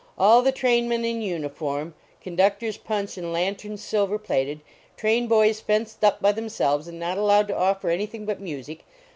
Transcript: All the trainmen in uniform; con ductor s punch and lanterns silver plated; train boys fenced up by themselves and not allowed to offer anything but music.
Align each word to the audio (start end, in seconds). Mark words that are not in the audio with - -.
All 0.17 0.41
the 0.41 0.51
trainmen 0.51 1.05
in 1.05 1.21
uniform; 1.21 1.93
con 2.23 2.35
ductor 2.35 2.65
s 2.65 2.75
punch 2.75 3.19
and 3.19 3.31
lanterns 3.31 3.83
silver 3.83 4.17
plated; 4.17 4.61
train 4.97 5.27
boys 5.27 5.59
fenced 5.61 6.03
up 6.03 6.19
by 6.19 6.31
themselves 6.31 6.87
and 6.87 6.99
not 6.99 7.19
allowed 7.19 7.47
to 7.49 7.55
offer 7.55 7.91
anything 7.91 8.25
but 8.25 8.39
music. 8.41 8.83